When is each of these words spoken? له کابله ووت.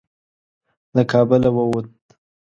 له 0.95 1.01
کابله 1.11 1.49
ووت. 1.55 1.87